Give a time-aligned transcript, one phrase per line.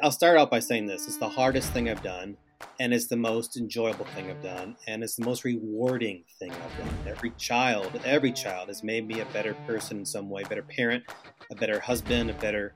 [0.00, 2.36] I'll start out by saying this it's the hardest thing I've done,
[2.78, 6.78] and it's the most enjoyable thing I've done, and it's the most rewarding thing I've
[6.78, 6.96] done.
[7.04, 11.02] Every child, every child has made me a better person in some way, better parent,
[11.50, 12.74] a better husband, a better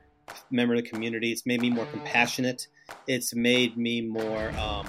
[0.50, 1.30] member of the community.
[1.30, 2.66] It's made me more compassionate.
[3.06, 4.88] It's made me more um,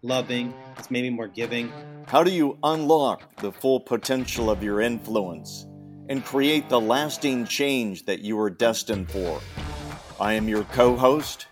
[0.00, 0.54] loving.
[0.78, 1.70] It's made me more giving.
[2.06, 5.66] How do you unlock the full potential of your influence
[6.08, 9.38] and create the lasting change that you are destined for?
[10.24, 11.48] I am your co host,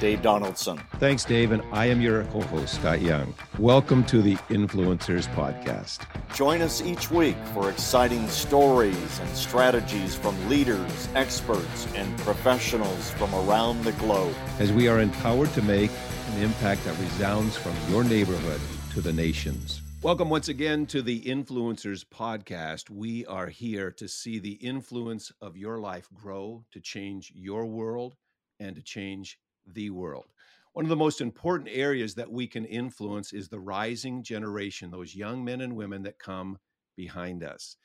[0.00, 0.76] Dave Donaldson.
[0.98, 1.52] Thanks, Dave.
[1.52, 3.32] And I am your co host, Scott Young.
[3.60, 6.00] Welcome to the Influencers Podcast.
[6.34, 13.32] Join us each week for exciting stories and strategies from leaders, experts, and professionals from
[13.36, 14.34] around the globe.
[14.58, 15.92] As we are empowered to make
[16.32, 18.60] an impact that resounds from your neighborhood
[18.94, 19.80] to the nations.
[20.00, 22.88] Welcome once again to the Influencers Podcast.
[22.88, 28.14] We are here to see the influence of your life grow, to change your world,
[28.60, 30.26] and to change the world.
[30.72, 35.16] One of the most important areas that we can influence is the rising generation, those
[35.16, 36.58] young men and women that come
[36.96, 37.76] behind us.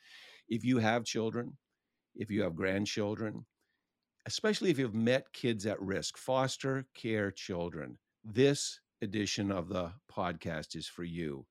[0.48, 1.56] If you have children,
[2.14, 3.44] if you have grandchildren,
[4.24, 10.76] especially if you've met kids at risk, foster care children, this edition of the podcast
[10.76, 11.44] is for you.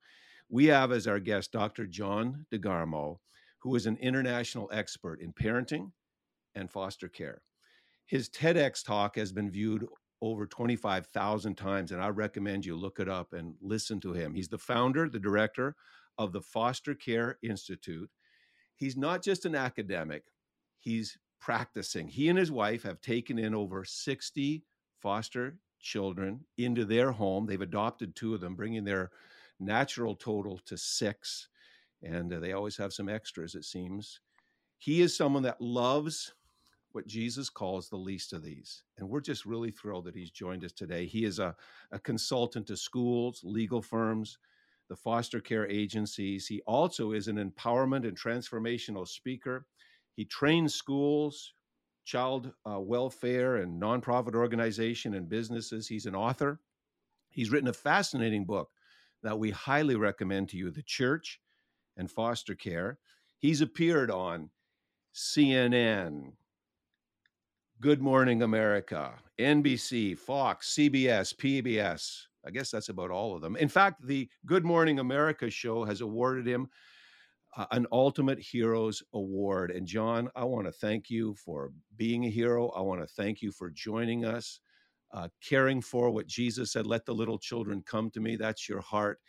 [0.48, 1.86] We have as our guest Dr.
[1.86, 3.18] John DeGarmo,
[3.60, 5.92] who is an international expert in parenting
[6.54, 7.42] and foster care.
[8.06, 9.86] His TEDx talk has been viewed
[10.20, 14.34] over 25,000 times, and I recommend you look it up and listen to him.
[14.34, 15.74] He's the founder, the director
[16.18, 18.10] of the Foster Care Institute.
[18.76, 20.24] He's not just an academic,
[20.78, 22.08] he's practicing.
[22.08, 24.64] He and his wife have taken in over 60
[25.00, 27.46] foster children into their home.
[27.46, 29.10] They've adopted two of them, bringing their
[29.64, 31.48] natural total to six.
[32.02, 34.20] And uh, they always have some extras, it seems.
[34.78, 36.34] He is someone that loves
[36.92, 38.84] what Jesus calls the least of these.
[38.98, 41.06] And we're just really thrilled that he's joined us today.
[41.06, 41.56] He is a,
[41.90, 44.38] a consultant to schools, legal firms,
[44.88, 46.46] the foster care agencies.
[46.46, 49.66] He also is an empowerment and transformational speaker.
[50.14, 51.54] He trains schools,
[52.04, 55.88] child uh, welfare, and nonprofit organization and businesses.
[55.88, 56.60] He's an author.
[57.30, 58.70] He's written a fascinating book
[59.24, 61.40] that we highly recommend to you The Church
[61.96, 62.98] and Foster Care.
[63.38, 64.50] He's appeared on
[65.14, 66.32] CNN,
[67.80, 72.20] Good Morning America, NBC, Fox, CBS, PBS.
[72.46, 73.56] I guess that's about all of them.
[73.56, 76.68] In fact, the Good Morning America show has awarded him
[77.56, 79.70] uh, an Ultimate Heroes Award.
[79.70, 82.68] And John, I want to thank you for being a hero.
[82.70, 84.60] I want to thank you for joining us,
[85.14, 88.36] uh, caring for what Jesus said let the little children come to me.
[88.36, 89.20] That's your heart.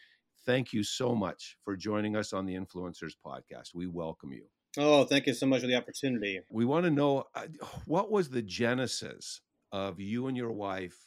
[0.45, 3.73] Thank you so much for joining us on the Influencers Podcast.
[3.73, 4.45] We welcome you.
[4.77, 6.41] Oh, thank you so much for the opportunity.
[6.49, 7.47] We want to know uh,
[7.85, 9.41] what was the genesis
[9.71, 10.97] of you and your wife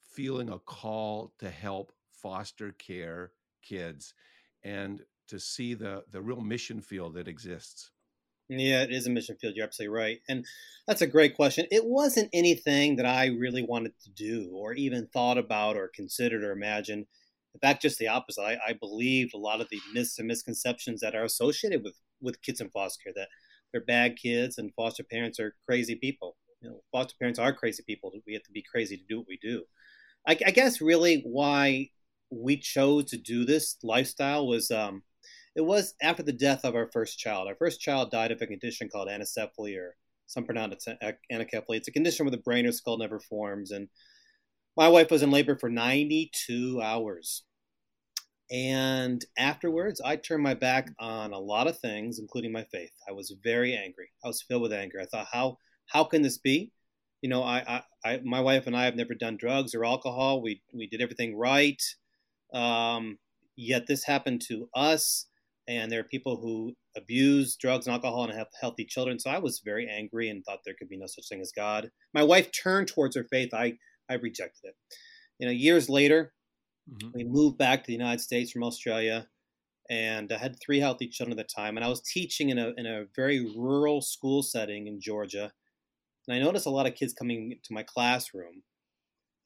[0.00, 3.32] feeling a call to help foster care
[3.62, 4.14] kids
[4.62, 7.90] and to see the the real mission field that exists.
[8.52, 9.54] Yeah, it is a mission field.
[9.54, 10.20] You're absolutely right.
[10.28, 10.44] And
[10.86, 11.66] that's a great question.
[11.70, 16.42] It wasn't anything that I really wanted to do or even thought about or considered
[16.42, 17.06] or imagined.
[17.54, 18.42] In fact, just the opposite.
[18.42, 22.42] I, I believed a lot of the myths and misconceptions that are associated with with
[22.42, 23.28] kids in foster care that
[23.72, 26.36] they're bad kids and foster parents are crazy people.
[26.60, 28.12] You know, foster parents are crazy people.
[28.26, 29.64] We have to be crazy to do what we do.
[30.26, 31.90] I, I guess really why
[32.30, 35.02] we chose to do this lifestyle was um,
[35.54, 37.48] it was after the death of our first child.
[37.48, 39.96] Our first child died of a condition called anencephaly, or
[40.26, 40.98] some pronounce it
[41.32, 41.76] anencephaly.
[41.76, 43.70] It's a condition where the brain or skull never forms.
[43.70, 43.88] And
[44.76, 47.42] my wife was in labor for 92 hours.
[48.50, 52.90] And afterwards, I turned my back on a lot of things, including my faith.
[53.08, 54.10] I was very angry.
[54.24, 55.00] I was filled with anger.
[55.00, 56.72] I thought, how how can this be?
[57.22, 60.42] You know, I, I, I my wife and I have never done drugs or alcohol.
[60.42, 61.80] We we did everything right.
[62.52, 63.18] Um,
[63.56, 65.26] yet this happened to us,
[65.68, 69.18] and there are people who abuse drugs and alcohol and have healthy children.
[69.18, 71.90] So I was very angry and thought there could be no such thing as God.
[72.12, 73.54] My wife turned towards her faith.
[73.54, 73.74] I
[74.08, 74.74] I rejected it.
[75.38, 76.32] You know, years later,
[76.90, 77.10] Mm-hmm.
[77.14, 79.28] We moved back to the United States from Australia,
[79.88, 81.76] and I had three healthy children at the time.
[81.76, 85.52] And I was teaching in a in a very rural school setting in Georgia,
[86.26, 88.62] and I noticed a lot of kids coming to my classroom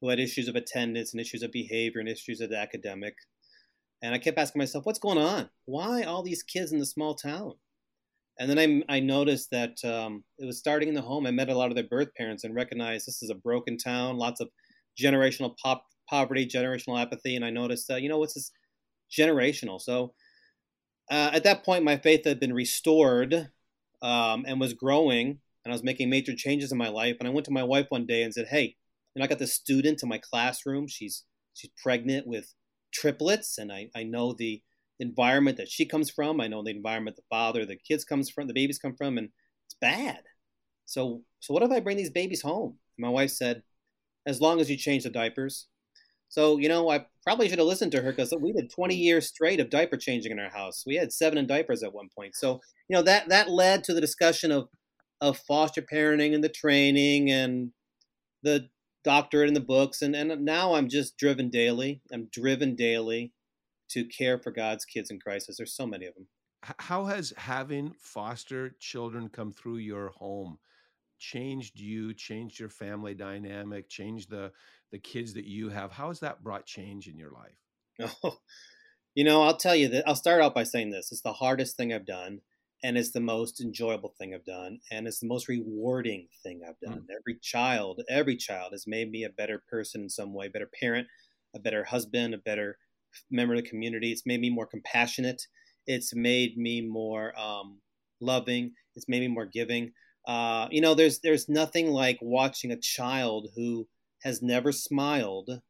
[0.01, 3.15] who had issues of attendance and issues of behavior and issues of academic.
[4.05, 5.49] And I kept asking myself, what's going on?
[5.65, 7.55] Why all these kids in the small town?
[8.39, 11.27] And then I, I noticed that um, it was starting in the home.
[11.27, 14.19] I met a lot of their birth parents and recognized this is a broken town,
[14.19, 14.51] lots of
[15.01, 18.51] generational pop poverty, generational apathy, and I noticed, uh, you know, what's this
[19.11, 19.81] generational?
[19.81, 20.13] So
[21.11, 23.49] uh, at that point, my faith had been restored
[24.03, 27.17] um, and was growing, and I was making major changes in my life.
[27.21, 28.77] And I went to my wife one day and said, "Hey,
[29.15, 30.89] you know, I got this student in my classroom.
[30.89, 31.25] She's
[31.55, 32.53] she's pregnant with
[32.95, 34.63] triplets, and I, I know the
[35.01, 36.41] environment that she comes from.
[36.41, 39.29] I know the environment the father, the kids comes from, the babies come from, and
[39.67, 40.21] it's bad.
[40.87, 42.79] So so what if I bring these babies home?
[42.97, 43.63] And my wife said,
[44.27, 45.67] as long as you change the diapers.
[46.29, 48.99] So you know, I probably should have listened to her because we did 20 mm.
[48.99, 50.85] years straight of diaper changing in our house.
[50.87, 52.35] We had seven in diapers at one point.
[52.37, 54.69] So you know that that led to the discussion of
[55.21, 57.71] of foster parenting and the training and
[58.43, 58.69] the
[59.05, 62.01] doctorate in the books and, and now I'm just driven daily.
[62.13, 63.33] I'm driven daily
[63.91, 65.59] to care for God's kids in crisis.
[65.59, 66.27] There's so many of them.
[66.79, 70.59] How has having foster children come through your home
[71.19, 74.53] changed you, changed your family dynamic, changed the
[74.91, 75.93] the kids that you have?
[75.93, 78.11] How has that brought change in your life?
[78.25, 78.39] Oh,
[79.15, 81.13] you know, I'll tell you that I'll start out by saying this.
[81.13, 82.41] It's the hardest thing I've done
[82.85, 86.79] and it's the most enjoyable thing I've done, and it's the most rewarding thing I've
[86.81, 87.01] done.
[87.01, 87.17] Mm.
[87.19, 91.09] Every child, every child has made me a better person in some way, better parent,
[91.57, 92.77] a better husband, a better
[93.31, 94.13] member of the community.
[94.13, 95.47] It's made me more compassionate.
[95.87, 97.79] It's made me more um,
[98.21, 98.73] loving.
[98.97, 99.93] It's made me more giving.
[100.27, 103.89] Uh, you know, there's there's nothing like watching a child who
[104.25, 105.63] has never smiled,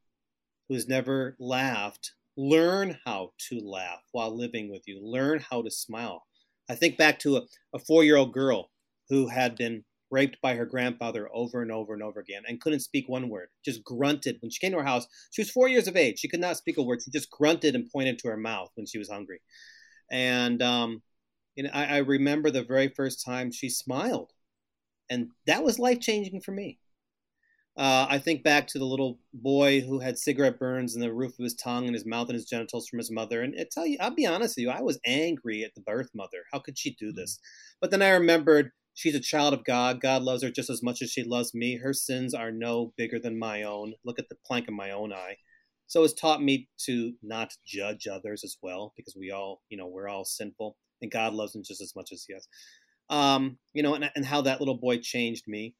[0.69, 4.99] who's never laughed, learn how to laugh while living with you.
[5.00, 6.25] Learn how to smile
[6.69, 7.43] I think back to a,
[7.75, 8.70] a four year old girl
[9.08, 12.81] who had been raped by her grandfather over and over and over again and couldn't
[12.81, 14.37] speak one word, just grunted.
[14.40, 16.20] When she came to our house, she was four years of age.
[16.20, 17.02] She could not speak a word.
[17.02, 19.40] She just grunted and pointed to her mouth when she was hungry.
[20.11, 21.02] And um,
[21.56, 24.32] know, I, I remember the very first time she smiled.
[25.11, 26.78] And that was life changing for me.
[27.76, 31.32] Uh, I think back to the little boy who had cigarette burns in the roof
[31.38, 33.43] of his tongue and his mouth and his genitals from his mother.
[33.43, 36.11] And I tell you, I'll be honest with you, I was angry at the birth
[36.15, 36.44] mother.
[36.53, 37.17] How could she do mm-hmm.
[37.17, 37.41] this?
[37.81, 40.00] But then I remembered she's a child of God.
[40.00, 41.79] God loves her just as much as she loves me.
[41.79, 43.94] Her sins are no bigger than my own.
[44.05, 45.38] Look at the plank in my own eye.
[45.88, 49.87] So it's taught me to not judge others as well, because we all, you know,
[49.87, 52.49] we're all sinful, and God loves them just as much as He has.
[53.11, 55.75] Um, you know, and, and how that little boy changed me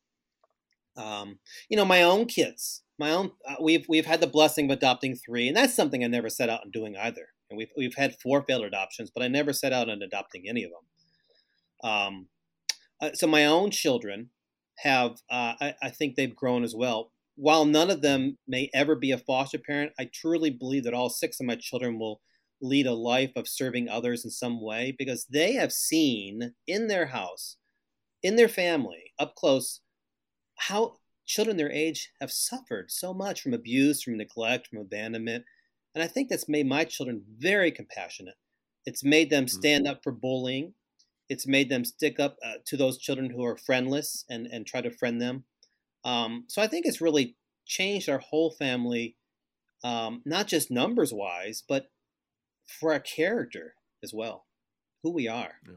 [0.97, 1.39] um,
[1.69, 5.17] you know, my own kids, my own, uh, we've we've had the blessing of adopting
[5.17, 7.29] three, and that's something I never set out on doing either.
[7.51, 10.65] And we've we've had four failed adoptions, but I never set out on adopting any
[10.65, 11.91] of them.
[11.91, 12.29] Um,
[13.01, 14.31] uh, so my own children
[14.79, 17.13] have, uh, I, I think they've grown as well.
[17.37, 21.11] While none of them may ever be a foster parent, I truly believe that all
[21.11, 22.21] six of my children will
[22.63, 27.07] lead a life of serving others in some way because they have seen in their
[27.07, 27.57] house,
[28.23, 29.81] in their family, up close,
[30.57, 30.97] how
[31.27, 35.45] children their age have suffered so much from abuse, from neglect, from abandonment.
[35.95, 38.35] And I think that's made my children very compassionate.
[38.87, 39.59] It's made them mm-hmm.
[39.59, 40.75] stand up for bullying.
[41.29, 44.81] It's made them stick up uh, to those children who are friendless and, and try
[44.83, 45.45] to friend them.
[46.05, 49.17] Um, so I think it's really changed our whole family,
[49.83, 51.87] um, not just numbers wise, but
[52.67, 54.45] for our character as well,
[55.03, 55.55] who we are.
[55.67, 55.77] Yeah.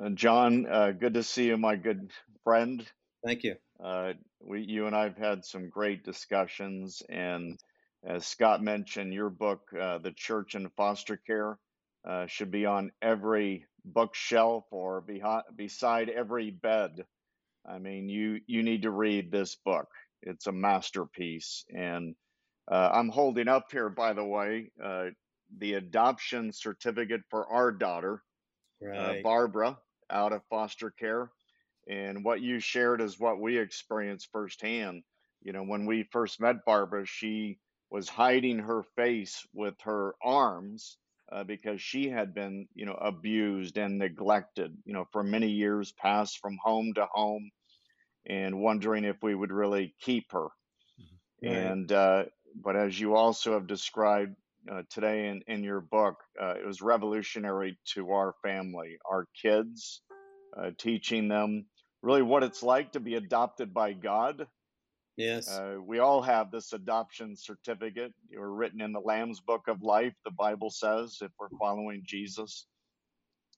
[0.00, 2.10] Uh, John, uh, good to see you, my good
[2.44, 2.84] friend.
[3.24, 3.56] Thank you.
[3.82, 7.58] Uh, we, you and I have had some great discussions, and
[8.04, 11.58] as Scott mentioned, your book, uh, "The Church and Foster Care,"
[12.08, 17.04] uh, should be on every bookshelf or behind, beside every bed.
[17.66, 19.88] I mean, you you need to read this book.
[20.22, 22.14] It's a masterpiece, and
[22.70, 24.70] uh, I'm holding up here, by the way,
[25.58, 28.22] the adoption certificate for our daughter
[28.82, 29.18] right.
[29.18, 29.78] uh, Barbara
[30.10, 31.30] out of foster care.
[31.88, 35.02] And what you shared is what we experienced firsthand.
[35.42, 37.58] You know, when we first met Barbara, she
[37.90, 40.96] was hiding her face with her arms
[41.30, 45.92] uh, because she had been, you know, abused and neglected, you know, for many years
[45.92, 47.50] past from home to home
[48.26, 50.46] and wondering if we would really keep her.
[51.44, 51.48] Mm-hmm.
[51.48, 52.24] And, uh,
[52.54, 54.36] but as you also have described,
[54.70, 56.16] uh, today in, in your book.
[56.40, 60.02] Uh, it was revolutionary to our family, our kids,
[60.56, 61.66] uh, teaching them
[62.02, 64.46] really what it's like to be adopted by God.
[65.16, 65.48] Yes.
[65.50, 68.12] Uh, we all have this adoption certificate.
[68.28, 72.02] You were written in the Lamb's Book of Life, the Bible says, if we're following
[72.06, 72.66] Jesus.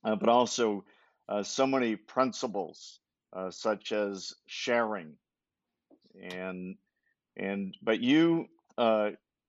[0.04, 0.84] Uh, but also
[1.28, 3.00] uh, so many principles,
[3.50, 5.14] such as sharing.
[6.22, 6.76] And
[7.36, 8.46] and but you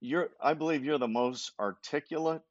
[0.05, 2.41] you're I believe you're the most articulate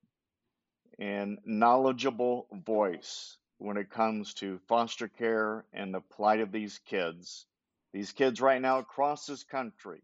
[0.99, 7.47] and knowledgeable voice when it comes to foster care and the plight of these kids.
[7.93, 10.03] These kids right now across this country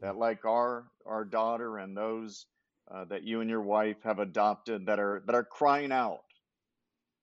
[0.00, 2.46] that like our our daughter and those
[2.92, 6.24] uh, that you and your wife have adopted that are that are crying out.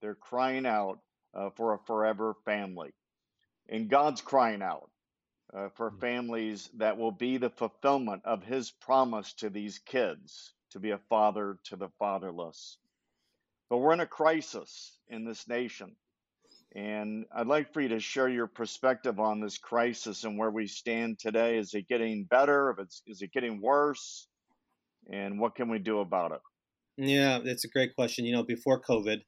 [0.02, 1.00] They're crying out
[1.34, 2.94] uh, for a forever family,
[3.68, 4.90] and God's crying out
[5.56, 6.00] uh, for mm.
[6.00, 11.00] families that will be the fulfillment of his promise to these kids to be a
[11.10, 12.78] father to the fatherless.
[13.70, 15.96] But we're in a crisis in this nation.
[16.76, 20.68] And I'd like for you to share your perspective on this crisis and where we
[20.68, 21.58] stand today.
[21.58, 22.72] Is it getting better?
[22.72, 24.28] If it's, is it getting worse?
[25.10, 26.42] And what can we do about it?
[26.98, 28.26] Yeah, it's a great question.
[28.26, 29.20] You know, before COVID,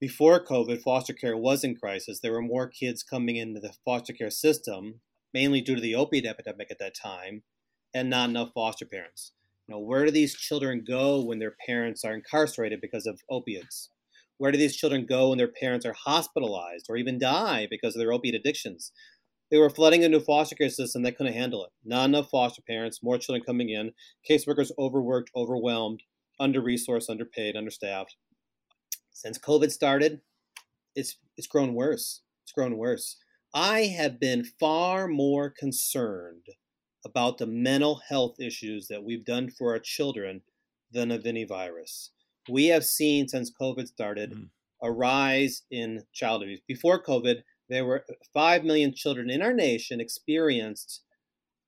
[0.00, 2.18] before COVID, foster care was in crisis.
[2.20, 5.00] There were more kids coming into the foster care system,
[5.32, 7.42] mainly due to the opiate epidemic at that time,
[7.94, 9.32] and not enough foster parents.
[9.66, 13.90] You know, where do these children go when their parents are incarcerated because of opiates?
[14.38, 18.00] Where do these children go when their parents are hospitalized or even die because of
[18.00, 18.92] their opiate addictions?
[19.50, 21.70] They were flooding a new foster care system that couldn't handle it.
[21.84, 23.92] Not enough foster parents, more children coming in,
[24.28, 26.02] caseworkers overworked, overwhelmed,
[26.38, 28.16] under resourced, underpaid, understaffed.
[29.12, 30.20] Since COVID started,
[30.94, 32.22] it's it's grown worse.
[32.44, 33.16] It's grown worse.
[33.52, 36.46] I have been far more concerned
[37.04, 40.42] about the mental health issues that we've done for our children
[40.92, 42.10] than of any virus
[42.50, 44.48] we have seen since COVID started mm.
[44.82, 46.60] a rise in child abuse.
[46.66, 48.04] Before COVID, there were
[48.34, 51.02] 5 million children in our nation experienced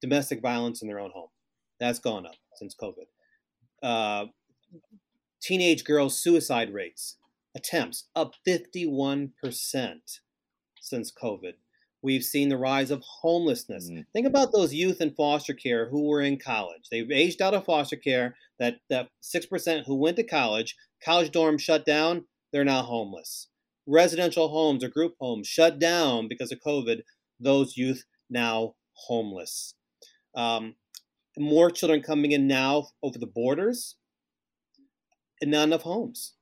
[0.00, 1.28] domestic violence in their own home.
[1.78, 3.06] That's gone up since COVID.
[3.82, 4.26] Uh,
[5.40, 7.18] teenage girls' suicide rates,
[7.56, 9.30] attempts, up 51%
[10.80, 11.54] since COVID.
[12.02, 13.88] We've seen the rise of homelessness.
[13.88, 14.04] Mm.
[14.12, 16.88] Think about those youth in foster care who were in college.
[16.90, 18.36] They've aged out of foster care.
[18.58, 22.26] That that six percent who went to college, college dorms shut down.
[22.52, 23.48] They're now homeless.
[23.86, 27.02] Residential homes or group homes shut down because of COVID.
[27.38, 29.74] Those youth now homeless.
[30.34, 30.74] Um,
[31.38, 33.96] more children coming in now over the borders,
[35.40, 36.34] and not enough homes.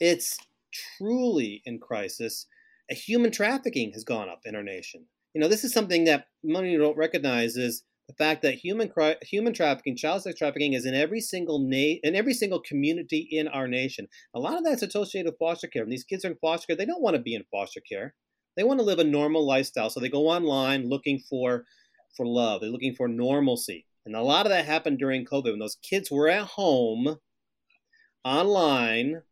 [0.00, 0.36] It's
[0.72, 2.46] truly in crisis
[2.94, 5.06] human trafficking has gone up in our nation.
[5.34, 9.52] You know, this is something that many don't recognize is the fact that human human
[9.52, 13.66] trafficking, child sex trafficking, is in every single na- in every single community in our
[13.66, 14.06] nation.
[14.34, 15.82] A lot of that's associated with foster care.
[15.82, 18.14] When these kids are in foster care, they don't want to be in foster care.
[18.56, 21.64] They want to live a normal lifestyle, so they go online looking for
[22.16, 22.60] for love.
[22.60, 26.10] They're looking for normalcy, and a lot of that happened during COVID when those kids
[26.10, 27.18] were at home,
[28.24, 29.22] online,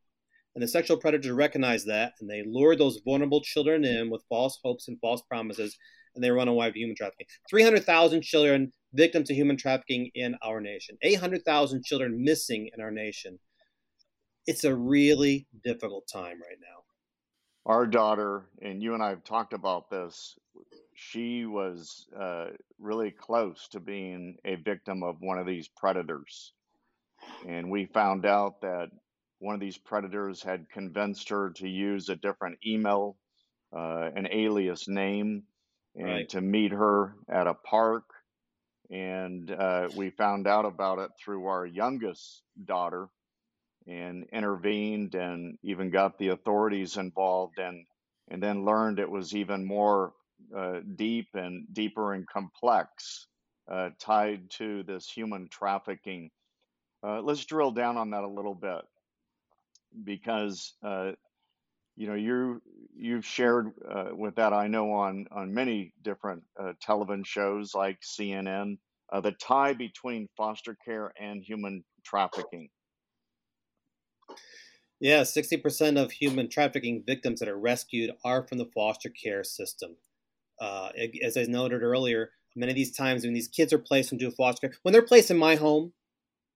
[0.54, 4.58] and the sexual predators recognize that, and they lure those vulnerable children in with false
[4.62, 5.76] hopes and false promises,
[6.14, 7.26] and they run away with human trafficking.
[7.50, 13.38] 300,000 children victims of human trafficking in our nation, 800,000 children missing in our nation.
[14.46, 16.82] It's a really difficult time right now.
[17.66, 20.38] Our daughter, and you and I have talked about this,
[20.94, 26.52] she was uh, really close to being a victim of one of these predators.
[27.48, 28.90] And we found out that
[29.38, 33.16] one of these predators had convinced her to use a different email,
[33.76, 35.44] uh, an alias name,
[35.94, 36.28] and right.
[36.30, 38.04] to meet her at a park.
[38.90, 43.08] And uh, we found out about it through our youngest daughter
[43.86, 47.84] and intervened and even got the authorities involved and
[48.28, 50.14] and then learned it was even more
[50.56, 53.26] uh, deep and deeper and complex
[53.70, 56.30] uh, tied to this human trafficking.
[57.06, 58.80] Uh, let's drill down on that a little bit
[60.02, 61.12] because uh,
[61.96, 62.60] you know you
[62.96, 68.00] you've shared uh, with that I know on on many different uh, television shows like
[68.00, 68.76] CNN
[69.12, 72.68] uh, the tie between foster care and human trafficking.
[75.00, 79.96] Yeah, 60% of human trafficking victims that are rescued are from the foster care system.
[80.60, 80.90] Uh,
[81.22, 84.68] as I noted earlier, many of these times when these kids are placed into foster
[84.68, 85.92] care, when they're placed in my home,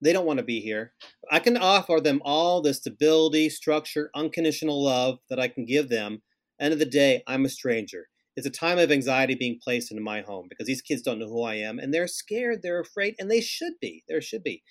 [0.01, 0.93] they don't want to be here.
[1.31, 6.23] I can offer them all the stability, structure, unconditional love that I can give them.
[6.61, 8.09] End of the day, I'm a stranger.
[8.37, 11.29] It's a time of anxiety being placed into my home because these kids don't know
[11.29, 14.05] who I am and they're scared, they're afraid, and they should be.
[14.09, 14.63] There should be.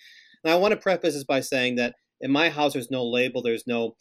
[0.43, 3.41] Now, I want to preface this by saying that in my house, there's no label,
[3.41, 3.95] there's no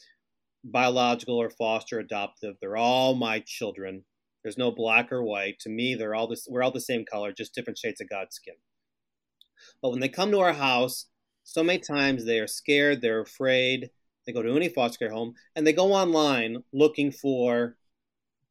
[0.65, 2.57] biological or foster adoptive.
[2.61, 4.05] They're all my children.
[4.43, 5.59] There's no black or white.
[5.61, 6.47] To me, they're all this.
[6.49, 8.55] We're all the same color, just different shades of God's skin.
[9.83, 11.07] But when they come to our house,
[11.47, 13.91] so many times they are scared, they're afraid.
[14.27, 17.77] They go to any foster care home and they go online looking for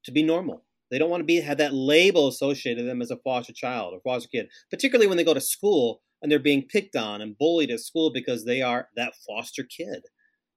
[0.06, 0.64] to be normal.
[0.90, 3.94] They don't want to be have that label associated with them as a foster child
[3.94, 7.38] or foster kid, particularly when they go to school and they're being picked on and
[7.38, 10.06] bullied at school because they are that foster kid.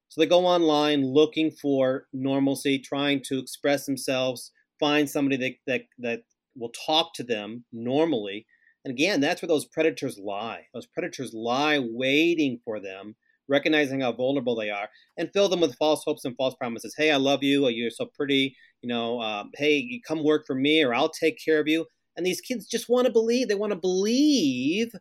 [0.08, 5.82] So they go online looking for normalcy, trying to express themselves, find somebody that that,
[5.98, 6.22] that
[6.56, 8.46] will talk to them normally
[8.88, 10.62] and again, that's where those predators lie.
[10.72, 13.16] Those predators lie waiting for them,
[13.46, 16.94] recognizing how vulnerable they are, and fill them with false hopes and false promises.
[16.96, 17.68] Hey, I love you.
[17.68, 18.56] You're so pretty.
[18.80, 21.84] You know, um, hey, come work for me, or I'll take care of you.
[22.16, 23.48] And these kids just want to believe.
[23.48, 24.92] They want to believe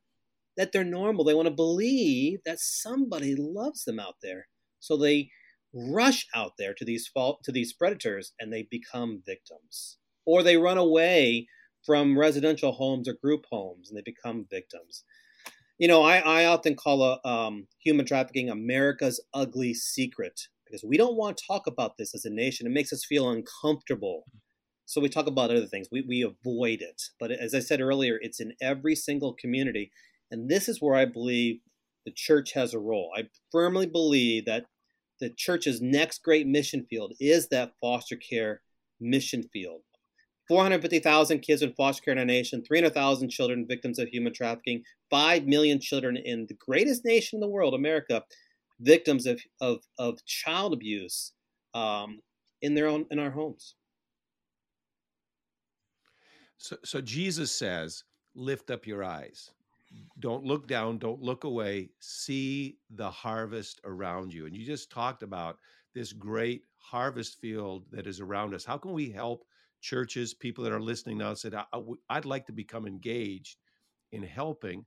[0.58, 1.24] that they're normal.
[1.24, 4.50] They want to believe that somebody loves them out there.
[4.82, 5.29] So they
[5.74, 9.98] rush out there to these fault to these predators and they become victims.
[10.25, 11.48] Or they run away
[11.88, 15.06] from residential homes or group homes and they become victims.
[15.79, 20.98] You know, I, I often call a, um, human trafficking America's ugly secret because we
[20.98, 22.67] don't want to talk about this as a nation.
[22.67, 24.25] It makes us feel uncomfortable.
[24.86, 25.88] So we talk about other things.
[25.91, 27.01] We, we avoid it.
[27.20, 29.91] But as I said earlier, it's in every single community.
[30.29, 31.62] And this is where I believe
[32.06, 33.12] the church has a role.
[33.15, 34.65] I firmly believe that
[35.22, 38.62] the church's next great mission field is that foster care
[39.00, 39.82] mission field.
[40.47, 45.45] 450,000 kids in foster care in our nation, 300,000 children victims of human trafficking, 5
[45.45, 48.23] million children in the greatest nation in the world, America,
[48.79, 51.33] victims of, of, of child abuse
[51.73, 52.19] um,
[52.61, 53.75] in their own in our homes.
[56.57, 58.03] So, so Jesus says,
[58.35, 59.51] lift up your eyes.
[60.19, 61.89] Don't look down, don't look away.
[61.99, 64.45] See the harvest around you.
[64.45, 65.57] And you just talked about
[65.93, 68.65] this great harvest field that is around us.
[68.65, 69.45] How can we help
[69.81, 71.55] churches, people that are listening now said,
[72.10, 73.57] I'd like to become engaged
[74.12, 74.86] in helping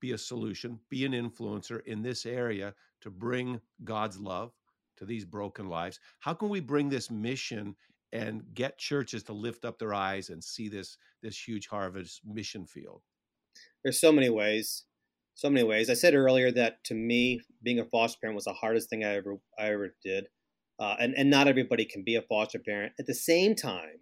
[0.00, 4.52] be a solution, be an influencer in this area to bring God's love
[4.98, 6.00] to these broken lives?
[6.20, 7.74] How can we bring this mission
[8.12, 12.66] and get churches to lift up their eyes and see this this huge harvest mission
[12.66, 13.02] field?
[13.82, 14.84] There's so many ways.
[15.34, 15.90] So many ways.
[15.90, 19.16] I said earlier that to me, being a foster parent was the hardest thing I
[19.16, 20.26] ever I ever did.
[20.78, 22.92] Uh, and, and not everybody can be a foster parent.
[22.98, 24.00] At the same time,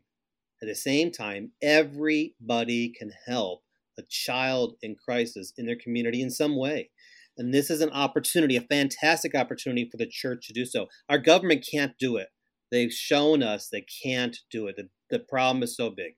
[0.63, 3.63] at the same time, everybody can help
[3.99, 6.91] a child in crisis in their community in some way.
[7.37, 10.87] And this is an opportunity, a fantastic opportunity for the church to do so.
[11.09, 12.29] Our government can't do it.
[12.71, 14.77] They've shown us they can't do it.
[14.77, 16.13] The, the problem is so big,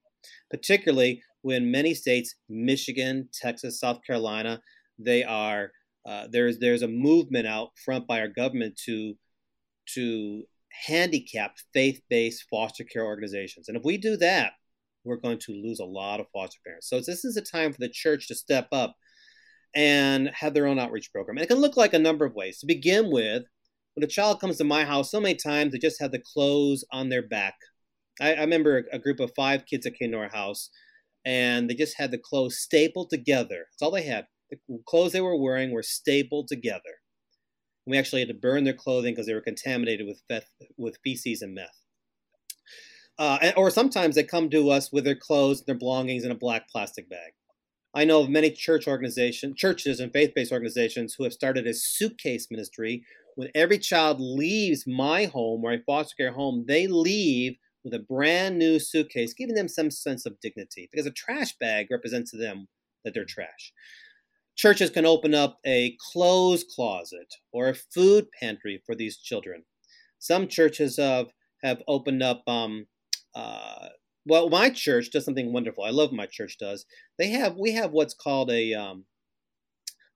[0.51, 4.61] particularly when many states, Michigan, Texas, South Carolina,
[4.99, 5.73] they are
[6.07, 9.15] uh, there's there's a movement out front by our government to
[9.95, 10.45] to
[10.87, 13.69] handicapped faith-based foster care organizations.
[13.69, 14.53] And if we do that,
[15.05, 16.89] we're going to lose a lot of foster parents.
[16.89, 18.97] So this is a time for the church to step up
[19.75, 21.37] and have their own outreach program.
[21.37, 22.59] And it can look like a number of ways.
[22.59, 23.45] To begin with,
[23.95, 26.85] when a child comes to my house, so many times they just have the clothes
[26.91, 27.55] on their back.
[28.21, 30.71] I, I remember a, a group of five kids that came to our house,
[31.25, 33.67] and they just had the clothes stapled together.
[33.71, 34.27] That's all they had.
[34.51, 36.81] The clothes they were wearing were stapled together.
[37.87, 40.45] We actually had to burn their clothing because they were contaminated with
[40.77, 41.81] with feces and meth.
[43.19, 46.37] Uh, or sometimes they come to us with their clothes and their belongings in a
[46.37, 47.33] black plastic bag.
[47.95, 52.49] I know of many church organizations, churches and faith-based organizations who have started a suitcase
[52.51, 53.05] ministry.
[53.37, 58.01] When every child leaves my home or a foster care home, they leave with a
[58.01, 62.37] brand new suitcase, giving them some sense of dignity because a trash bag represents to
[62.37, 62.67] them
[63.05, 63.73] that they're trash.
[64.57, 69.65] Churches can open up a clothes closet or a food pantry for these children.
[70.19, 72.87] Some churches have, have opened up um,
[73.35, 73.89] uh,
[74.27, 75.85] well, my church does something wonderful.
[75.85, 76.87] I love my church does.
[77.19, 79.05] They have we have what's called a um,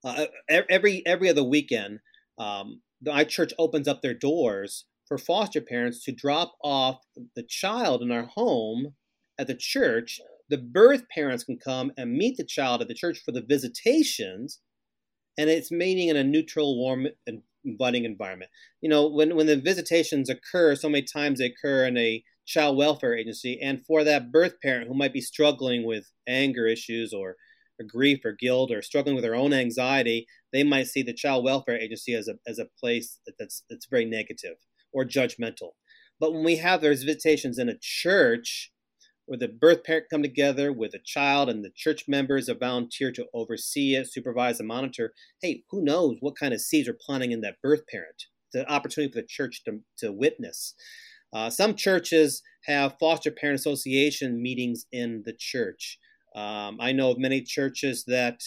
[0.04, 2.00] uh, every every other weekend.
[2.38, 7.00] Um, my church opens up their doors for foster parents to drop off
[7.34, 8.94] the child in our home
[9.38, 10.20] at the church.
[10.48, 14.60] The birth parents can come and meet the child at the church for the visitations,
[15.36, 18.50] and it's meeting in a neutral, warm, and inviting environment.
[18.80, 22.78] You know, when when the visitations occur, so many times they occur in a child
[22.78, 27.36] welfare agency and for that birth parent who might be struggling with anger issues or,
[27.78, 31.44] or grief or guilt or struggling with their own anxiety they might see the child
[31.44, 34.56] welfare agency as a, as a place that's that's very negative
[34.94, 35.72] or judgmental
[36.18, 38.72] but when we have those visitations in a church
[39.28, 43.12] where the birth parent come together with a child and the church members are volunteer
[43.12, 47.32] to oversee it supervise and monitor hey who knows what kind of seeds are planting
[47.32, 50.74] in that birth parent the opportunity for the church to, to witness
[51.32, 55.98] uh, some churches have foster parent association meetings in the church.
[56.34, 58.40] Um, I know of many churches that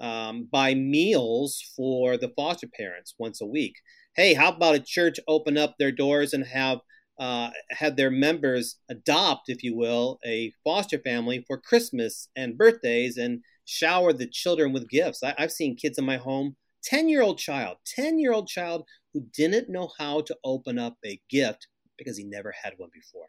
[0.00, 3.74] um, buy meals for the foster parents once a week.
[4.14, 6.78] Hey, how about a church open up their doors and have
[7.18, 13.16] uh, have their members adopt, if you will, a foster family for Christmas and birthdays
[13.16, 15.22] and shower the children with gifts.
[15.22, 18.84] I, have seen kids in my home, 10 year old child, 10 year old child
[19.12, 23.26] who didn't know how to open up a gift because he never had one before.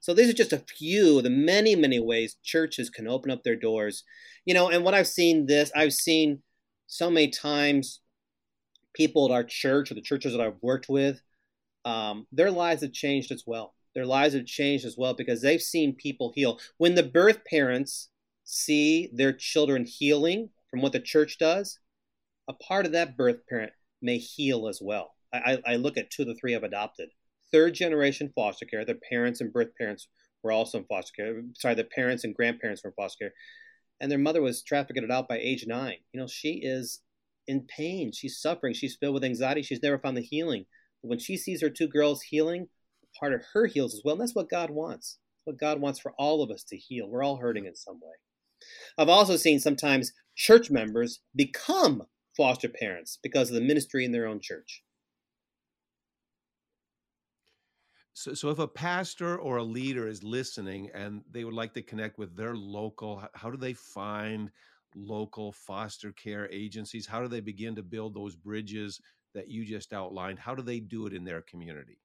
[0.00, 3.42] So these are just a few of the many, many ways churches can open up
[3.42, 4.04] their doors.
[4.44, 6.42] You know, and what I've seen this, I've seen
[6.86, 8.00] so many times
[8.94, 11.22] people at our church or the churches that I've worked with,
[11.86, 13.74] um, their lives have changed as well.
[13.94, 16.58] their lives have changed as well because they've seen people heal.
[16.76, 18.10] When the birth parents
[18.44, 21.78] see their children healing from what the church does,
[22.46, 23.72] a part of that birth parent
[24.02, 25.14] may heal as well.
[25.32, 27.08] I, I look at two of the three I've adopted.
[27.50, 30.08] Third generation foster care, their parents and birth parents
[30.42, 31.42] were also in foster care.
[31.54, 33.34] Sorry, the parents and grandparents were in foster care.
[34.00, 35.96] And their mother was trafficked out by age nine.
[36.12, 37.00] You know, she is
[37.46, 38.12] in pain.
[38.12, 38.74] She's suffering.
[38.74, 39.62] She's filled with anxiety.
[39.62, 40.66] She's never found the healing.
[41.06, 42.68] When she sees her two girls healing,
[43.18, 44.14] part of her heals as well.
[44.14, 45.18] And that's what God wants.
[45.44, 47.08] what God wants for all of us to heal.
[47.08, 48.14] We're all hurting in some way.
[48.98, 52.02] I've also seen sometimes church members become
[52.36, 54.82] foster parents because of the ministry in their own church.
[58.12, 61.82] So, so if a pastor or a leader is listening and they would like to
[61.82, 64.50] connect with their local, how do they find
[64.94, 67.06] local foster care agencies?
[67.06, 69.00] How do they begin to build those bridges
[69.36, 70.40] that you just outlined?
[70.40, 71.98] How do they do it in their community?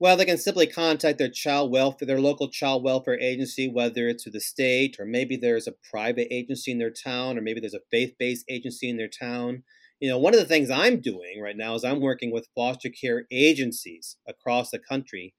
[0.00, 4.22] Well, they can simply contact their child welfare, their local child welfare agency, whether it's
[4.22, 7.74] through the state or maybe there's a private agency in their town or maybe there's
[7.74, 9.64] a faith-based agency in their town.
[9.98, 12.90] You know, one of the things I'm doing right now is I'm working with foster
[12.90, 15.34] care agencies across the country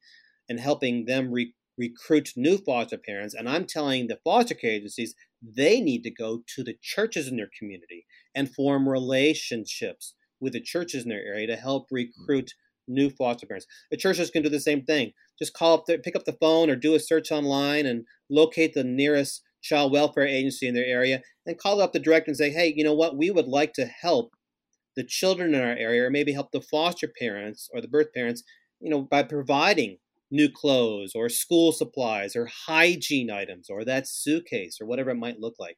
[0.49, 3.33] and helping them re- recruit new foster parents.
[3.33, 7.37] And I'm telling the foster care agencies they need to go to the churches in
[7.37, 11.95] their community and form relationships with the churches in their area to help mm.
[11.95, 12.53] recruit
[12.87, 13.67] new foster parents.
[13.91, 15.13] The churches can do the same thing.
[15.37, 18.73] Just call up, the, pick up the phone, or do a search online and locate
[18.73, 22.49] the nearest child welfare agency in their area, and call up the director and say,
[22.49, 23.17] "Hey, you know what?
[23.17, 24.31] We would like to help
[24.95, 28.43] the children in our area, or maybe help the foster parents or the birth parents,
[28.79, 29.97] you know, by providing
[30.31, 35.39] new clothes or school supplies or hygiene items or that suitcase or whatever it might
[35.39, 35.77] look like."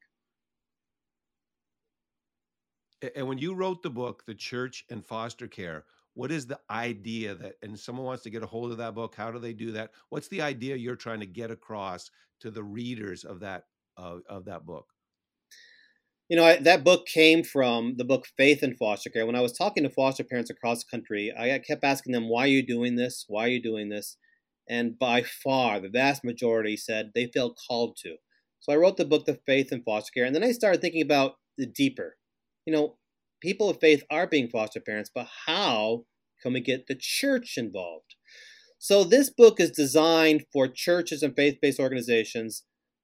[3.16, 7.36] And when you wrote the book, The Church and Foster Care, what is the idea
[7.36, 9.72] that and someone wants to get a hold of that book how do they do
[9.72, 9.92] that?
[10.10, 12.12] What's the idea you're trying to get across
[12.42, 13.66] to the readers of that
[13.98, 14.88] uh, of that book?
[16.30, 19.26] You know I, that book came from the book faith in foster care.
[19.26, 22.44] When i was talking to foster parents across the country i kept asking them why
[22.44, 23.26] are you doing this?
[23.28, 24.18] Why are you doing this?
[24.70, 28.18] And by far the vast majority said they felt called to.
[28.60, 31.02] So i wrote the book the faith in foster care and then i started thinking
[31.02, 32.18] about the deeper
[32.66, 32.98] you know
[33.42, 36.06] people of faith are being foster parents, but how
[36.42, 38.16] can we get the church involved?
[38.78, 42.64] So this book is designed for churches and faith-based organizations.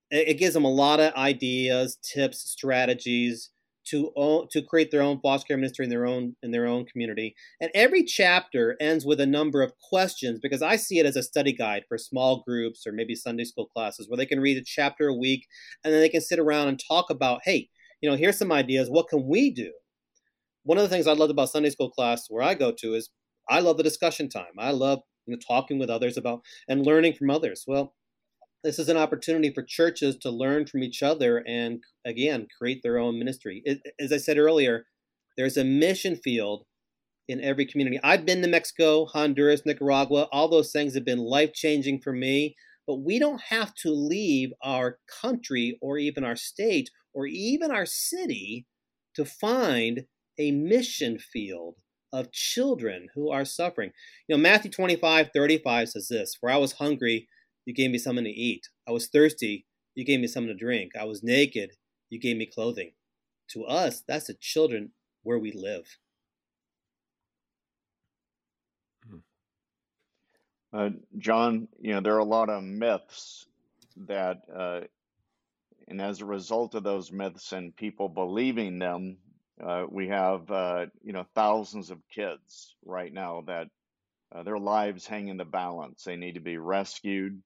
[0.10, 3.52] It gives them a lot of ideas, tips, strategies
[3.90, 4.12] to
[4.52, 7.36] to create their own foster care ministry in their own in their own community.
[7.62, 11.24] And every chapter ends with a number of questions because I see it as a
[11.24, 14.64] study guide for small groups or maybe Sunday school classes where they can read a
[14.66, 15.48] chapter a week
[15.84, 17.70] and then they can sit around and talk about, hey,
[18.02, 18.90] you know, here's some ideas.
[18.90, 19.72] What can we do?
[20.68, 23.10] one of the things I loved about Sunday school class where I go to is
[23.50, 24.60] I love the discussion time.
[24.60, 27.64] I love you know, talking with others about and learning from others.
[27.66, 27.96] Well,
[28.66, 32.98] this is an opportunity for churches to learn from each other and again create their
[32.98, 33.62] own ministry.
[33.64, 34.86] It, as I said earlier,
[35.38, 36.66] there's a mission field
[37.30, 38.00] in every community.
[38.04, 40.28] I've been to Mexico, Honduras, Nicaragua.
[40.34, 42.58] All those things have been life changing for me.
[42.88, 47.86] But we don't have to leave our country or even our state or even our
[47.86, 48.66] city
[49.16, 50.06] to find
[50.40, 51.76] a mission field
[52.14, 53.92] of children who are suffering.
[54.28, 57.28] You know, Matthew 25, 35 says this For I was hungry,
[57.66, 58.70] you gave me something to eat.
[58.88, 60.92] I was thirsty, you gave me something to drink.
[60.98, 61.72] I was naked,
[62.10, 62.92] you gave me clothing.
[63.52, 64.92] To us, that's the children
[65.24, 65.98] where we live.
[70.78, 73.48] Uh, John, you know, there are a lot of myths
[74.06, 74.82] that, uh,
[75.88, 79.18] and as a result of those myths and people believing them,
[79.60, 83.70] uh, we have uh, you know thousands of kids right now that
[84.32, 86.04] uh, their lives hang in the balance.
[86.04, 87.42] They need to be rescued.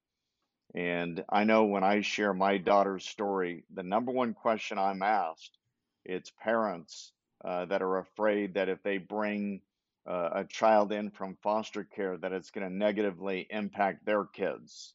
[0.75, 5.57] And I know when I share my daughter's story, the number one question I'm asked,
[6.03, 7.13] it's parents
[7.45, 9.61] uh, that are afraid that if they bring
[10.07, 14.93] uh, a child in from foster care, that it's going to negatively impact their kids,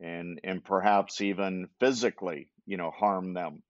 [0.00, 3.62] and and perhaps even physically, you know, harm them.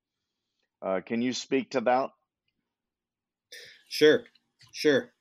[0.80, 2.10] Uh, can you speak to that?
[3.88, 4.24] Sure,
[4.72, 5.12] sure.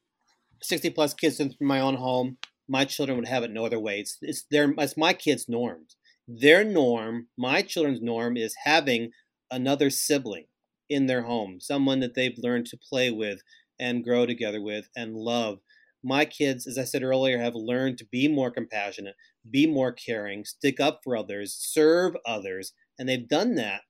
[0.63, 2.37] 60 plus kids in my own home.
[2.67, 3.99] My children would have it no other way.
[3.99, 5.97] It's, it's their, it's my kids' norms.
[6.27, 9.11] Their norm, my children's norm, is having
[9.51, 10.45] another sibling
[10.89, 13.41] in their home, someone that they've learned to play with
[13.81, 15.59] and grow together with and love.
[16.03, 19.15] My kids, as I said earlier, have learned to be more compassionate,
[19.49, 23.81] be more caring, stick up for others, serve others, and they've done that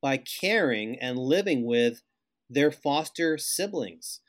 [0.00, 2.02] by caring and living with
[2.48, 4.20] their foster siblings.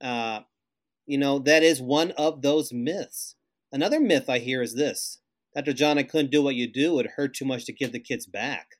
[0.00, 0.40] Uh,
[1.06, 3.36] you know, that is one of those myths.
[3.72, 5.20] Another myth I hear is this
[5.54, 5.72] Dr.
[5.72, 6.98] John, I couldn't do what you do.
[6.98, 8.76] It hurt too much to give the kids back.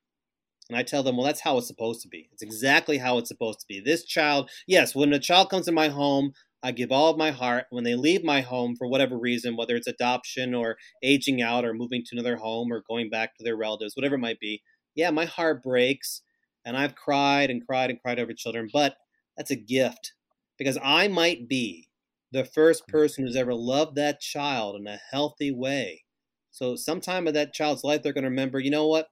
[0.70, 2.28] And I tell them, well, that's how it's supposed to be.
[2.32, 3.80] It's exactly how it's supposed to be.
[3.80, 7.32] This child, yes, when a child comes in my home, I give all of my
[7.32, 7.64] heart.
[7.70, 11.74] When they leave my home for whatever reason, whether it's adoption or aging out or
[11.74, 14.62] moving to another home or going back to their relatives, whatever it might be,
[14.94, 16.22] yeah, my heart breaks
[16.64, 18.94] and I've cried and cried and cried over children, but
[19.36, 20.12] that's a gift
[20.56, 21.88] because I might be
[22.30, 22.92] the first mm.
[22.92, 26.04] person who's ever loved that child in a healthy way.
[26.52, 29.06] So, sometime in that child's life, they're going to remember, you know what?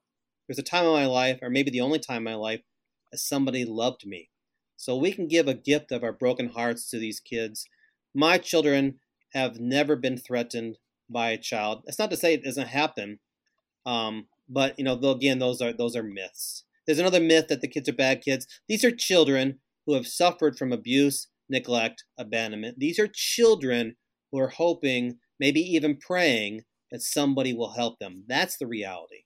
[0.49, 2.63] There's a time in my life, or maybe the only time in my life,
[3.13, 4.31] that somebody loved me.
[4.77, 7.67] So, we can give a gift of our broken hearts to these kids.
[8.15, 9.01] My children
[9.35, 10.79] have never been threatened
[11.11, 11.83] by a child.
[11.85, 13.19] That's not to say it doesn't happen,
[13.87, 16.65] um, but you know, again, those are those are myths.
[16.87, 18.47] There's another myth that the kids are bad kids.
[18.69, 22.79] These are children who have suffered from abuse, neglect, abandonment.
[22.79, 23.97] These are children
[24.31, 28.25] who are hoping, maybe even praying, that somebody will help them.
[28.27, 29.25] That's the reality.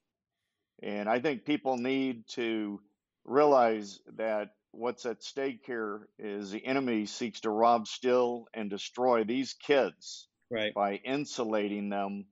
[0.83, 2.81] And I think people need to
[3.25, 9.23] realize that what's at stake here is the enemy seeks to rob, steal, and destroy
[9.25, 10.75] these kids right.
[10.75, 12.27] by insulating them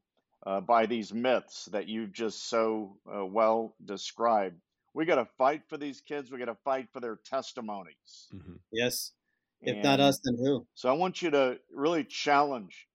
[0.45, 4.57] uh, by these myths that you just so uh, well described.
[4.95, 6.31] We got to fight for these kids.
[6.31, 8.29] We got to fight for their testimonies.
[8.35, 8.55] Mm-hmm.
[8.73, 9.13] Yes.
[9.61, 10.67] If and not us, then who?
[10.75, 12.89] So I want you to really challenge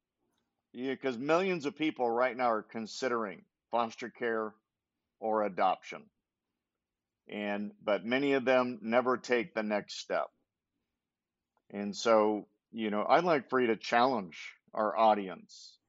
[0.73, 4.53] because millions of people right now are considering foster care
[5.25, 6.03] or adoption.
[7.27, 10.27] And but many of them never take the next step.
[11.71, 14.37] And so, you know, I'd like for you to challenge
[14.75, 15.79] our audience,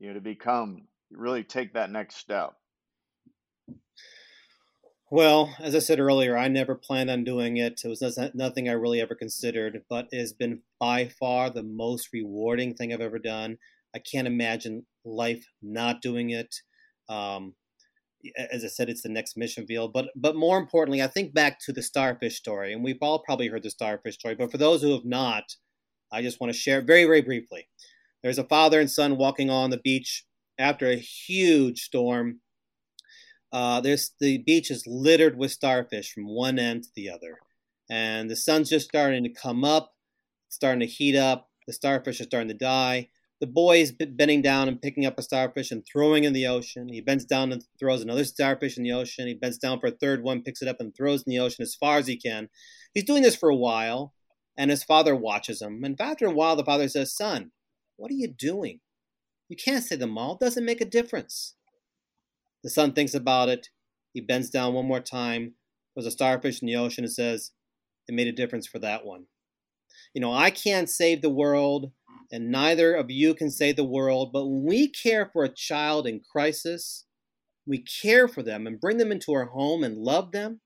[0.00, 2.54] you know, to become really take that next step.
[5.10, 7.82] Well, as I said earlier, I never planned on doing it.
[7.84, 12.08] It was nothing I really ever considered, but it has been by far the most
[12.14, 13.58] rewarding thing I've ever done.
[13.94, 16.56] I can't imagine life not doing it.
[17.08, 17.54] Um,
[18.50, 19.92] as I said, it's the next mission field.
[19.92, 23.48] But but more importantly, I think back to the starfish story, and we've all probably
[23.48, 24.34] heard the starfish story.
[24.34, 25.44] But for those who have not,
[26.12, 27.68] I just want to share very very briefly.
[28.22, 30.24] There's a father and son walking on the beach
[30.58, 32.40] after a huge storm
[33.52, 37.38] uh, there's the beach is littered with starfish from one end to the other,
[37.90, 39.94] and the sun's just starting to come up,
[40.48, 41.48] starting to heat up.
[41.66, 43.08] The starfish are starting to die.
[43.40, 46.88] The boy is bending down and picking up a starfish and throwing in the ocean.
[46.88, 49.28] He bends down and throws another starfish in the ocean.
[49.28, 51.62] He bends down for a third one, picks it up and throws in the ocean
[51.62, 52.48] as far as he can.
[52.94, 54.12] He's doing this for a while,
[54.56, 55.84] and his father watches him.
[55.84, 57.52] And after a while, the father says, "Son,
[57.96, 58.80] what are you doing?
[59.48, 60.34] You can't say them all.
[60.34, 61.54] It doesn't make a difference."
[62.64, 63.68] The son thinks about it.
[64.12, 65.54] He bends down one more time.
[65.94, 67.52] There's a starfish in the ocean and says,
[68.08, 69.26] It made a difference for that one.
[70.14, 71.92] You know, I can't save the world,
[72.30, 76.06] and neither of you can save the world, but when we care for a child
[76.06, 77.06] in crisis,
[77.66, 80.60] we care for them and bring them into our home and love them,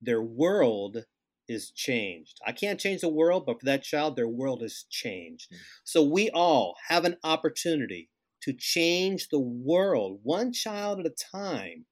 [0.00, 1.04] their world
[1.48, 2.38] is changed.
[2.46, 5.50] I can't change the world, but for that child, their world is changed.
[5.50, 5.62] Mm-hmm.
[5.84, 8.10] So we all have an opportunity
[8.42, 11.86] to change the world one child at a time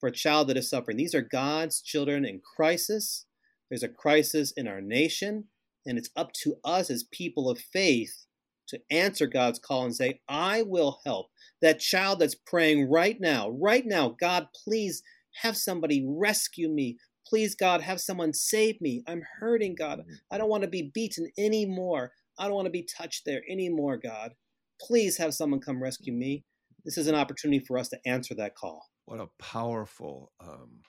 [0.00, 0.96] for a child that is suffering.
[0.96, 3.26] These are God's children in crisis.
[3.70, 5.44] There's a crisis in our nation,
[5.86, 8.26] and it's up to us as people of faith
[8.68, 11.28] to answer God's call and say, I will help.
[11.62, 15.02] That child that's praying right now, right now, God, please
[15.42, 16.98] have somebody rescue me.
[17.26, 19.02] Please, God, have someone save me.
[19.06, 20.00] I'm hurting, God.
[20.00, 20.12] Mm-hmm.
[20.30, 22.12] I don't want to be beaten anymore.
[22.38, 24.32] I don't want to be touched there anymore, God.
[24.80, 26.44] Please have someone come rescue me.
[26.84, 28.86] This is an opportunity for us to answer that call.
[29.06, 30.80] What a powerful um,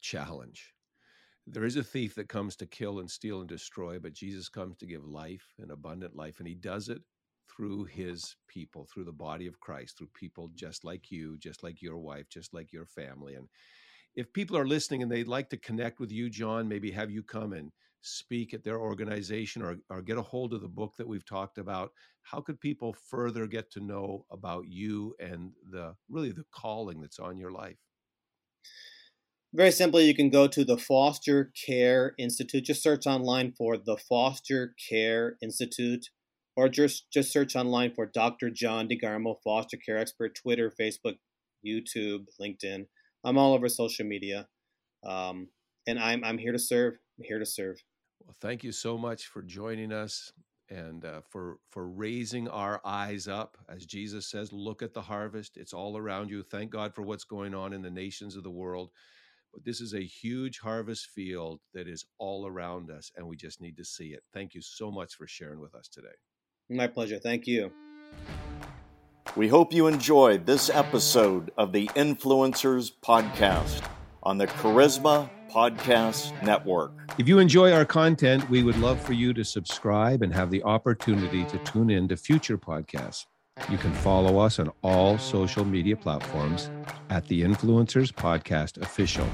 [0.00, 0.74] challenge.
[1.46, 4.76] There is a thief that comes to kill and steal and destroy, but Jesus comes
[4.78, 7.02] to give life and abundant life, and he does it
[7.48, 11.82] through his people, through the body of Christ, through people just like you, just like
[11.82, 13.34] your wife, just like your family.
[13.34, 13.48] And
[14.14, 17.22] if people are listening and they'd like to connect with you, John, maybe have you
[17.22, 21.08] come and speak at their organization or, or get a hold of the book that
[21.08, 26.32] we've talked about, how could people further get to know about you and the really
[26.32, 27.78] the calling that's on your life?
[29.54, 32.64] Very simply, you can go to the Foster Care Institute.
[32.64, 36.08] Just search online for the Foster Care Institute,
[36.56, 38.48] or just just search online for Dr.
[38.48, 41.16] John DeGarmo, foster care expert, Twitter, Facebook,
[41.66, 42.86] YouTube, LinkedIn.
[43.24, 44.48] I'm all over social media,
[45.04, 45.48] um,
[45.86, 46.94] and I'm I'm here to serve.
[47.18, 47.76] I'm here to serve.
[48.24, 50.32] Well, thank you so much for joining us
[50.70, 55.58] and uh, for for raising our eyes up, as Jesus says, look at the harvest.
[55.58, 56.42] It's all around you.
[56.42, 58.90] Thank God for what's going on in the nations of the world.
[59.52, 63.60] But this is a huge harvest field that is all around us, and we just
[63.60, 64.22] need to see it.
[64.32, 66.14] Thank you so much for sharing with us today.
[66.70, 67.18] My pleasure.
[67.18, 67.70] Thank you.
[69.36, 73.82] We hope you enjoyed this episode of the Influencers Podcast
[74.22, 76.92] on the Charisma Podcast Network.
[77.18, 80.62] If you enjoy our content, we would love for you to subscribe and have the
[80.62, 83.26] opportunity to tune in to future podcasts.
[83.70, 86.70] You can follow us on all social media platforms
[87.10, 89.28] at the Influencers Podcast Official.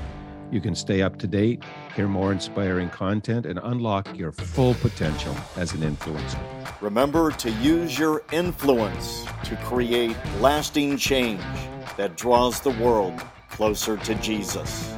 [0.50, 1.62] You can stay up to date,
[1.94, 6.40] hear more inspiring content, and unlock your full potential as an influencer.
[6.80, 11.42] Remember to use your influence to create lasting change
[11.96, 14.92] that draws the world closer to Jesus.